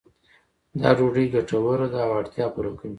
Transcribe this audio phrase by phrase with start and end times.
[0.81, 2.89] دا ډوډۍ ګټوره ده او اړتیا پوره کوي.